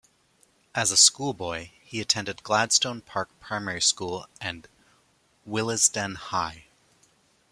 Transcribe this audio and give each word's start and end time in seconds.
As 0.73 0.89
a 0.89 0.97
schoolboy 0.97 1.69
he 1.83 2.01
attended 2.01 2.41
Gladstone 2.41 3.01
Park 3.01 3.29
Primary 3.39 3.83
School 3.83 4.27
and 4.41 4.67
Willesden 5.45 6.15
High. 6.15 6.65